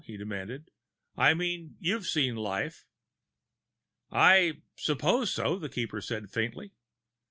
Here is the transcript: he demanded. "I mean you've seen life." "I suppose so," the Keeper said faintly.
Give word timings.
he 0.03 0.17
demanded. 0.17 0.71
"I 1.15 1.35
mean 1.35 1.75
you've 1.79 2.07
seen 2.07 2.35
life." 2.35 2.87
"I 4.11 4.63
suppose 4.75 5.31
so," 5.31 5.59
the 5.59 5.69
Keeper 5.69 6.01
said 6.01 6.31
faintly. 6.31 6.73